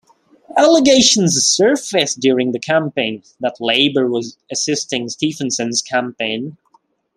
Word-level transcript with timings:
Allegations 0.57 1.35
surfaced 1.45 2.19
during 2.19 2.53
the 2.53 2.59
campaign 2.59 3.21
that 3.39 3.57
Labor 3.61 4.09
was 4.09 4.35
assisting 4.51 5.07
Stephenson's 5.09 5.83
campaign. 5.83 6.57